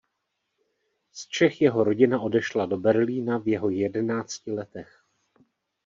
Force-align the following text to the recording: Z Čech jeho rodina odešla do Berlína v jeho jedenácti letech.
Z 1.11 1.27
Čech 1.27 1.61
jeho 1.61 1.83
rodina 1.83 2.19
odešla 2.21 2.65
do 2.71 2.77
Berlína 2.77 3.37
v 3.39 3.47
jeho 3.47 3.69
jedenácti 3.69 4.51
letech. 4.51 5.03